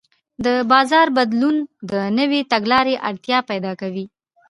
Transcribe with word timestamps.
د 0.45 0.47
بازار 0.71 1.07
بدلون 1.17 1.57
د 1.91 1.93
نوې 2.17 2.41
تګلارې 2.53 2.95
اړتیا 3.09 3.37
پیدا 3.49 3.71
کوي. 3.81 4.05